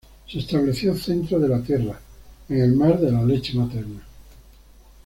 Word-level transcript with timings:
Se 0.27 0.39
estableció 0.39 0.95
centro 0.95 1.39
de 1.39 1.47
la 1.47 1.61
tierra, 1.61 1.99
en 2.49 2.59
el 2.59 2.73
mar 2.73 2.99
de 2.99 3.11
la 3.11 3.21
leche 3.23 3.53
materna. 3.55 4.01